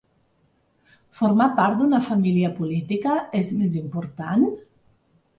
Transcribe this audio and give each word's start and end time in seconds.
Formar 1.17 1.45
part 1.59 1.77
d’una 1.81 1.99
família 2.07 2.49
política 2.59 3.17
és 3.41 3.51
més 3.59 3.75
important? 3.83 4.47